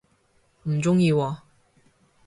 [0.63, 1.35] 唔鍾意喎